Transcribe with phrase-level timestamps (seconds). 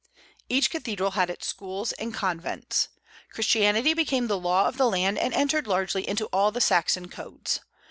[0.49, 2.87] Each cathedral had its schools and convents.
[3.31, 7.59] Christianity became the law of the land, and entered largely into all the Saxon codes.